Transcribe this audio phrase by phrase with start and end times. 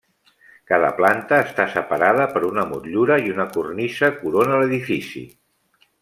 [0.69, 5.23] Cada planta està separada per una motllura i una cornisa corona l'edifici.